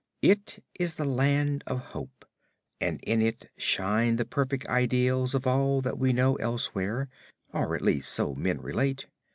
It 0.23 0.57
is 0.79 0.95
the 0.95 1.05
Land 1.05 1.63
of 1.67 1.77
Hope, 1.93 2.25
and 2.79 2.99
in 3.03 3.21
it 3.21 3.51
shine 3.55 4.15
the 4.15 4.25
perfect 4.25 4.65
ideals 4.65 5.35
of 5.35 5.45
all 5.45 5.79
that, 5.81 5.99
we 5.99 6.11
know 6.11 6.37
elsewhere; 6.37 7.07
or 7.53 7.75
at 7.75 7.83
least 7.83 8.11
so 8.11 8.33
men 8.33 8.59
relate. 8.61 9.05